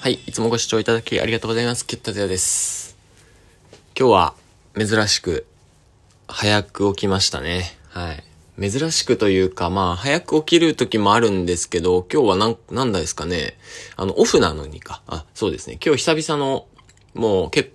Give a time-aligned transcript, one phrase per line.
[0.00, 1.84] はい、いつもご視聴いただきありがとうございます。
[1.84, 2.96] キュッタゼヤです。
[3.98, 4.34] 今日は
[4.78, 5.44] 珍しく
[6.28, 7.76] 早く起きましたね。
[7.88, 8.70] はい。
[8.70, 13.58] 珍しくというか、まあ、早く起きる時もあるんですけど、今日はなん、なんだですかね。
[13.96, 15.02] あの、オフなのにか。
[15.08, 15.80] あ、そうですね。
[15.84, 16.68] 今日久々の、
[17.14, 17.72] もう結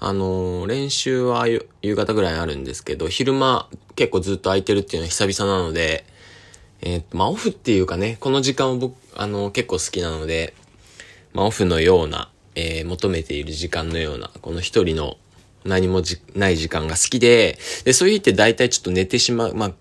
[0.00, 6.04] あのー練習は夕方ぐらいあるんですけど、昼間結構ずっと空いてるっていうのは久々なので、
[6.82, 10.52] えーっと、まあ、オフっていうかね、この時間を僕、あのー結構好きなので、
[11.34, 15.18] まあ、オフのような、えー求めている時間のような、この一人の
[15.64, 19.72] 何もじない時間が好きで、で、そういう日って大体ちょっと寝てしまう、まあ、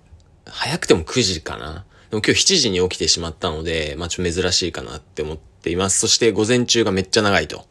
[0.46, 1.86] 早くても9時かな。
[2.10, 6.00] でも今日7時に起きてしまったので、まあ、ちょっと珍しいかなって思っています。
[6.00, 7.66] そして午前中がめっちゃ長いと。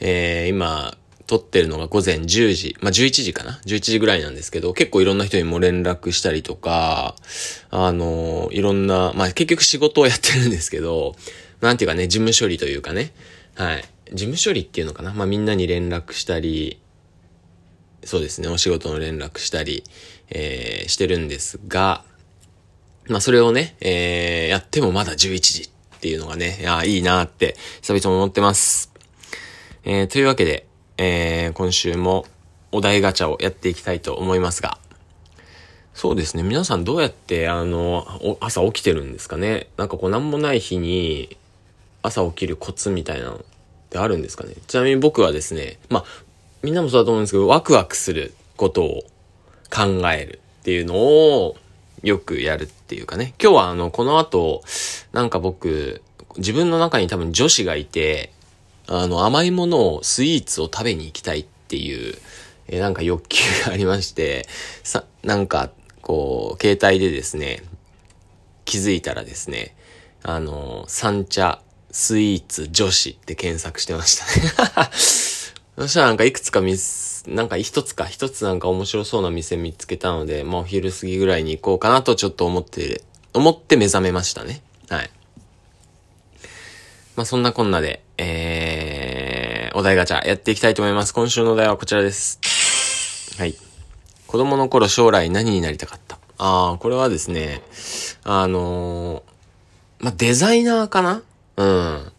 [0.00, 0.96] えー、今、
[1.26, 7.16] 撮ってるのが午前10時、まあ、11時かな ?11 時ぐらいなんですけど、結構いろんな人にも連絡したりとか、
[7.70, 11.16] あのいろんな、まあ、結局仕事をやってるんですけど、
[11.60, 13.12] なんていうかね、事務処理というかね、
[13.54, 13.84] はい。
[14.12, 15.12] 事務処理っていうのかな。
[15.12, 16.80] まあ、みんなに連絡したり、
[18.04, 19.82] そうですね、お仕事の連絡したり、
[20.30, 22.04] えー、してるんですが、
[23.08, 28.92] まあ、それをね、えー、やってもまだ11時っていうのがね、いや、いいなーって、久々思ってます。
[29.84, 30.66] えー、というわけで、
[30.98, 32.26] えー、今週も
[32.72, 34.78] お題ガチャをやっていきたいと思いますが、
[35.94, 39.68] そうですね、皆さんどうやって、あの、お朝起きてるんですかね。
[39.78, 41.38] なんかこう、なんもない日に、
[42.06, 43.40] 朝起きるコツみたいなのっ
[43.90, 46.04] てあるんですかねちなみに僕はですね、まあ、
[46.62, 49.02] みんなもそうだと思うんですけど、ワクワクすることを
[49.70, 51.56] 考えるっていうのを
[52.02, 53.34] よくやるっていうかね。
[53.40, 54.62] 今日はあの、この後、
[55.12, 56.02] なんか僕、
[56.36, 58.32] 自分の中に多分女子がいて、
[58.86, 62.16] あの、甘いものを、スイーツを食べに行きたいっていう、
[62.68, 64.46] えなんか欲求がありまして、
[64.82, 65.70] さ、なんか、
[66.02, 67.62] こう、携帯でですね、
[68.64, 69.74] 気づいたらですね、
[70.22, 71.60] あの、三茶
[71.98, 74.90] スイーツ女子って検索してましたね。
[75.78, 83.02] そしたらなんかいくつか見す、なんか一つか、一つなんか面白そうな店見つけたので、まあお昼過ぎぐらいに行こうかなとちょっと思って、
[83.32, 84.60] 思って目覚めましたね。
[84.90, 85.10] はい。
[87.16, 91.14] まあそんなこんなで、えー、お題ガチャやっていきたいと思います。
[91.14, 92.38] 今週のお題はこちらです。
[93.38, 93.56] はい。
[94.26, 96.18] 子供の頃将来何になりたかった？
[96.36, 97.62] ああ、これはですね、
[98.22, 101.22] あのーまあ、デザイナーかな？
[101.56, 102.12] うん。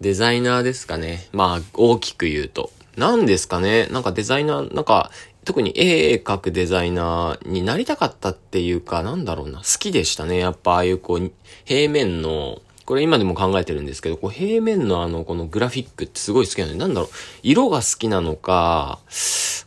[0.00, 1.28] デザイナーですかね。
[1.32, 2.70] まあ、大きく言うと。
[2.96, 5.10] なんですかねなんかデザイナー、なんか、
[5.44, 9.58] 特に絵描くデザイナーになりたかったっていうか、なんだろうな。
[9.58, 10.38] 好きでしたね。
[10.38, 11.32] やっぱああいうこう、
[11.64, 17.10] 平面の、これ今でも考えてるんですけど、こう平面のあの、このグラフィックってすごい好きなので、なんだろう。
[17.42, 19.00] 色が好きなのか、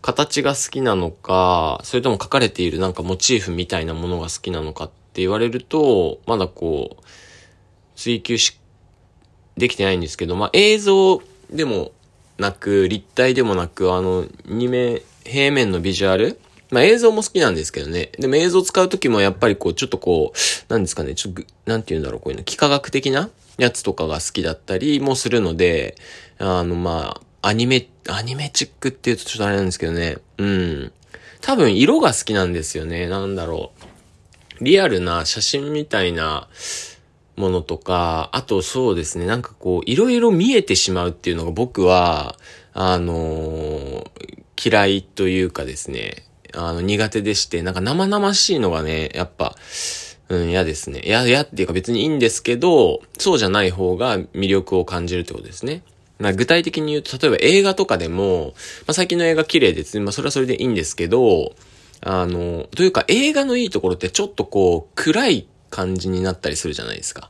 [0.02, 7.04] 形が好きなのか、それとも書かれているなんかモチーフみたいなものが好きなのかって言われると、まだこう、
[7.96, 8.60] 追求し、
[9.58, 11.22] できてないんですけど、まあ、映像
[11.52, 11.92] でも
[12.38, 16.40] なく、立体でもなく、あの、二面、平面のビジュアル
[16.72, 18.12] まあ、映像も好きなんですけどね。
[18.20, 25.96] でも映像使うときもやっぱりこう、ちょっとこう、なんですかね、ちょっと、なんて言うんだろう、こういうの、幾何学的なやつとかが好きだったりもするので、
[26.40, 30.18] あの、まあ、アニメ、アニメチックって言うとちょっとあれなんですけどね。
[30.38, 30.92] うん。
[31.42, 33.08] 多分色が好きなんですよね。
[33.08, 33.72] なんだろ
[34.60, 34.64] う。
[34.64, 36.48] リアルな写真みたいな
[37.36, 42.36] ものとか、あとそうですね、なんかこう、いろいろ見えてしまうっていうのが僕は、
[42.74, 46.24] あのー嫌いというかですね、
[46.54, 49.56] あの、苦手でして、なんか生々しいのがね、やっぱ、
[50.30, 51.02] うん、嫌ですね。
[51.04, 55.84] 嫌、嫌っていうか別にいいんですけど、そうじゃない方が魅力を感じるってことですね。
[56.18, 58.54] まあ、具体的に言うと、例えば映画とかでも、
[58.88, 60.04] まあ、最近の映画綺麗ですね。
[60.04, 61.54] まあ、それはそれでいいんですけど、
[62.02, 67.30] あの、というか映画のいいところってちょっとこう、暗い感じになったりするじゃないですか。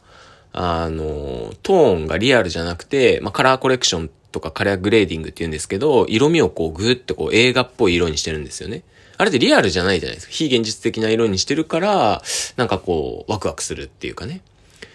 [0.53, 8.83] あの、トーンがリアルじゃなくて、まあ、カラーコレクションとかカラーグレーディングって言うんですけど、色味をこうグーってこう映画っぽい色にしてるんですよね。
[9.17, 10.33] あれってリアルじゃないじゃないですか。
[10.33, 12.21] 非現実的な色にしてるから、
[12.55, 14.41] なんかこう、ワクワクするっていうかね。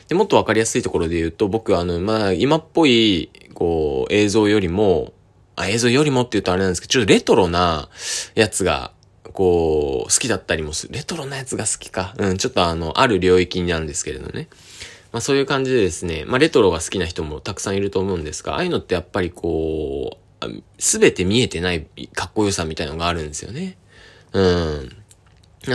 [0.08, 5.12] で、もっとわかりやすいところで言うと、僕はあの、まあ、今っぽい、こう、映像よりも、
[5.56, 7.88] あ、映像よりもって言うとあれなんですけど、ちょっとレトロな
[8.34, 8.92] やつが、
[9.32, 10.94] こう、好きだったりもする。
[10.94, 12.14] レトロなやつが好きか。
[12.18, 14.48] うん、ちょっとあの、ある領域なんですけれどね。
[15.12, 20.46] まあそういう感じでですね、まあレトロが好きな人もたくさんいると思うんですが、ああいうのってやっぱりこう、
[20.78, 23.76] すべて見えてないかっこよさみたいのがあるんですよね。
[24.32, 24.96] うん。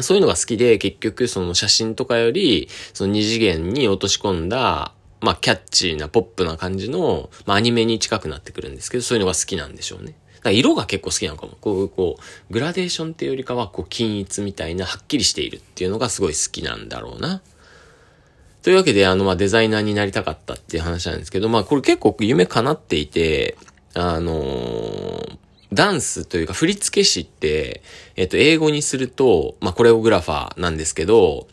[0.02, 10.16] そういうのが好きで、結局その写真とかより、その二次元に落とし込んだ、まあキャッチーなポップな感じの、まあアニメに近くなってくるんですけど、そういうのが好きなんでしょうね。
[10.50, 11.58] だ色が結構好きなのかも。
[11.60, 17.42] こう、こう、グラデーションっていうよりかは、こう、均一みたいな、はっきりしているっていうのがすごい好きなんだろうな。
[18.62, 23.58] というわけで、あの、まあ、デザイナーになりたかったっていう話なんですけど、まあ、これ結構夢叶っていて、
[23.94, 25.38] あのー、
[25.74, 27.82] ダンスというか振付師って、
[28.16, 31.48] えっ、と、英語にすると、まあ、コレオグラファーなんですけど、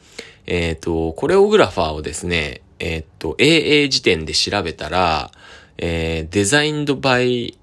[0.47, 5.31] えっ、と、コレオグラファーをですね、えっ、と、AA 辞典で調べたら、
[5.79, 7.59] えー、デザインドバイ、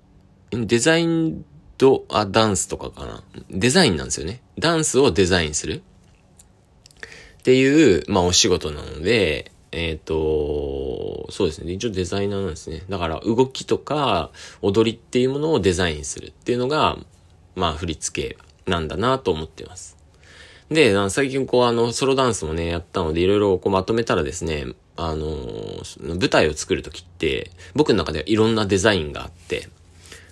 [0.51, 1.45] デザイン
[1.77, 3.23] ドあダンスとかかな。
[3.49, 4.41] デザインなんですよね。
[4.57, 5.81] ダンスをデザインする。
[7.39, 11.71] っていう、まあお仕事なので、えっ、ー、と、そうですね。
[11.71, 12.83] 一応デザイナーなんですね。
[12.89, 14.31] だから動きとか
[14.61, 16.97] 踊りっていうものをデザインするっていうのが、
[17.55, 18.37] まあ振り付け
[18.69, 19.97] なんだなと思ってます。
[20.69, 24.65] で、最近こうあの、ソロダンスもね、やったので、いろいろこうまとめたらですね、
[24.95, 25.27] あの、
[25.99, 29.69] 舞台を作るときって、僕の中ではいろんなデザインがあって、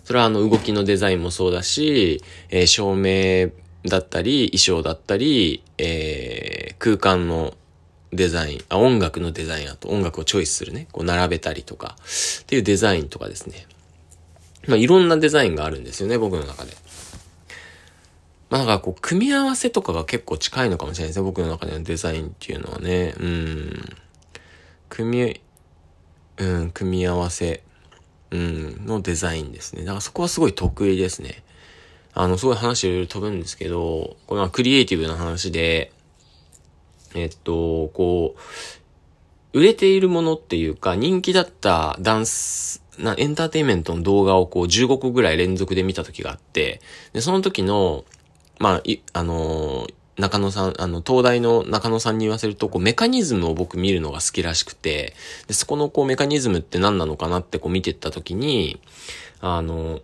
[0.08, 3.52] それはあの、動きのデザインもそうだし、えー、照明
[3.84, 7.54] だったり、衣装だったり、えー、空間の
[8.14, 11.98] デザイン、あ、音楽のデザイン、あと音楽をチョイスするね、こう並べたりとか、
[12.44, 13.68] っていうデザインとかですね。
[14.66, 16.72] まあ、いろんなデザインがあるんですよね、僕の中で。
[18.50, 23.14] まあ、なんかこう、組み合わせとかが結構近いのかもしれないですね、僕の中でのデザインっていうのはね。
[23.20, 23.98] うん。
[24.88, 25.42] 組み、
[26.38, 27.62] うん、組み合わせ、
[28.32, 29.84] うん、のデザインですね。
[29.84, 31.44] だからそこはすごい得意ですね。
[32.14, 35.92] あの、すごい話いろいろ飛ぶんですけど、これはクリエイティブな話で、
[37.16, 38.36] えっと、こ
[39.54, 46.82] う、売れているものっていうか、人気だったダンス、な、エンターテインメントの動画をこう15個ぐらい連続で見た時があって、
[47.14, 48.04] で、その時の、
[48.60, 55.14] まあ、い、あのー、中野さん、あの、東大の中野さんに言わせると、こう、メカニズムを僕見るのが好きらしくて、
[55.48, 58.82] で、そこのこう、メカニズムって何なのかなってこう見てった時に、
[59.42, 60.02] あの、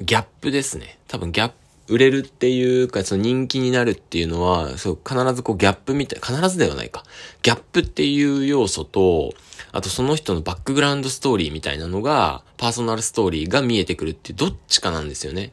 [0.00, 0.98] ギャップですね。
[1.08, 1.54] 多分ギャップ、
[1.86, 7.04] 売れるっていうか、その人気になるっていうのは、そう、必ずこうギャップみたい、必ずではないか。
[7.42, 9.34] ギャップっていう要素と、
[9.72, 15.52] あとその人のバックグラウンドストーリーみたいなのが、パーソナルストーリーが見えてくるって、どっちかなんですよね。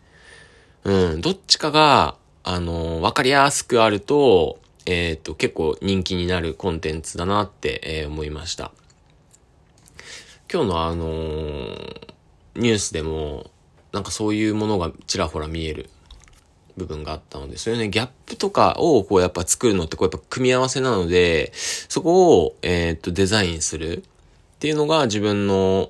[0.86, 8.72] うん、どっちかが、あの、わかりやすくあると、えっ、ー、と、結構人気になるコンテンツだなって、えー、思いました。
[10.52, 12.08] 今日のあのー、
[12.56, 13.52] ニュースでも、
[13.92, 15.90] なんかそういうものがちらほら見える
[16.78, 24.04] 部分があったので、そういうね、ギャップとかをこうやっぱ作るのってこうやっぱ組み合わせなので、そこを、えっ、と、デザインするっ
[24.60, 25.90] ていうのが自分の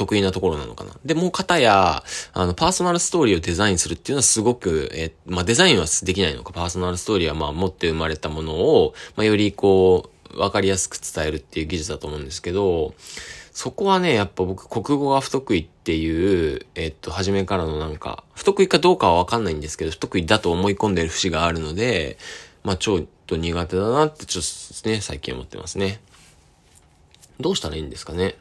[0.00, 0.92] 得意なところなのかな。
[1.04, 2.02] で、もう方や、
[2.32, 12.94] あの、パーソナルストーリーをデザインするっていうのはすごく、えまあ、デザインはできないのか、パーソナルストーリーはまあ、持って生まれたものを、まあ、よりこう、わかりやすく伝えるっていう技術だと思うんですけど、
[13.52, 22.16] そこはね、やっぱ僕、国語が不得意っていう、えっと、初めからのなんか、不得意かどうかはわかんないんですけど、不得意だと思い込んでる節があるので、
[22.62, 26.00] まあ、ちょっと苦手だなって、ちょっとね、最近思ってますね。
[27.40, 28.36] どうしたらいいんですかね。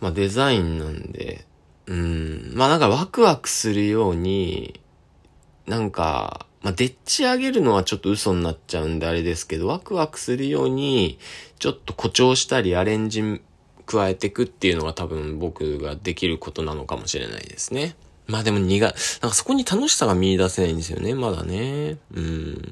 [0.00, 1.44] まあ、デザインなんで、
[1.86, 4.80] うん、まあなんかワクワクするように、
[5.66, 11.18] なんか、まあ、でっち上げるのはちょっと嘘になっちゃうんであれですけど、ワクワクするように、
[11.58, 13.40] ちょっと誇張したりアレンジ
[13.86, 17.96] 加えていくっていうのが多分僕ができることなのかもしれないですね。
[18.26, 21.98] まあでも苦、なんかそこに楽しさが見出せないんですよね、まだね。
[22.14, 22.62] うん。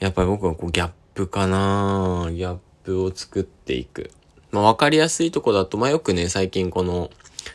[0.00, 4.10] やっぱり僕はこうギャップかなギャップを作っていく。
[4.50, 7.10] まあわかりやすいとこだと、まあよくね、最近この、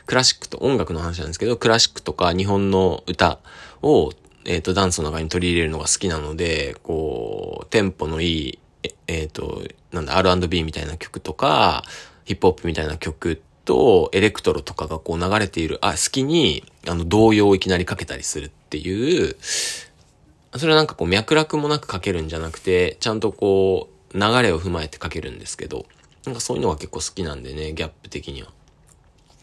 [0.06, 3.40] クラシックと音楽の話なんですけど、クラシックとか日本の歌
[3.82, 4.12] を
[4.46, 8.60] えっ、ー、と、ダンスの中に取り入れるのが好きなので、こう、テンポのいい、
[9.08, 11.84] えっ、ー、と、なんだ、R&B みたいな曲とか、
[12.26, 25.86] ヒップホップみたいな曲と、エレクトロとかがこう流れている、あ、好きに、あの、動揺をいきなりかけたりするっていう、それはなんかこう脈絡もなくかけるんじゃなくて、ちゃんとこう、流れを踏まえてかけるんですけど、
[26.26, 28.50] なんかそういうのが結構好きなんでね、ギャップ的には。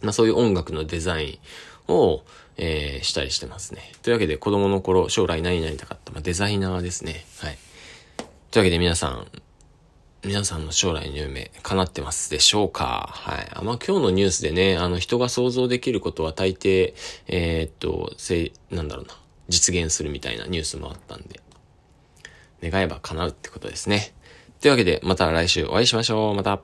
[0.03, 1.41] まあそういう音楽のデザイ
[1.89, 2.23] ンを、
[2.57, 3.93] えー、したりしてますね。
[4.03, 7.25] というわけで、子供の頃、将来何になりたかった、まあ、デザイナーですね。
[7.39, 7.59] はい。
[8.51, 9.27] というわけで皆さん、
[10.23, 13.09] 皆さんの将来の夢、叶ってますでしょうか？
[13.11, 13.49] はい。
[13.55, 16.95] あまあ、今日のニュースでね、あの、人が想像できることは大抵、
[17.27, 19.17] えー、っと、せなんだろうな、
[19.49, 21.41] 実現するみたいなニュースもあったんで、
[22.63, 24.13] 願えば叶うってことですね。
[24.61, 26.35] というわけで、また来週お会いしましょう。
[26.35, 26.61] また。